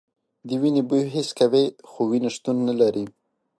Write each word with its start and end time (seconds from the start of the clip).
د 0.47 0.49
وینې 0.61 0.83
بوی 0.89 1.03
حس 1.13 1.29
کوي 1.39 1.65
خو 1.89 1.99
وینه 2.09 2.29
شتون 2.35 2.57
نه 2.67 2.73
لري. 2.81 3.05